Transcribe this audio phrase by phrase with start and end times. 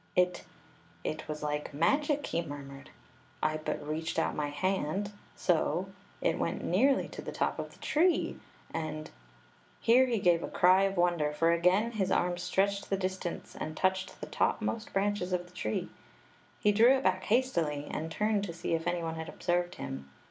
[0.15, 0.45] "It—
[1.03, 2.89] it was like magic!" he murmured.
[3.43, 5.11] "I but reached out my hand—
[5.47, 5.89] so—
[6.21, 8.39] it went nearly to th© top of the tree,
[8.73, 9.11] and
[9.79, 13.77] —"Here he gave a cry of wonder, for again his arm stretched the distance and
[13.77, 15.87] touched the topmost branches of the tree.
[16.59, 20.09] He drew it back hastily, and turned to see if any one had observed him.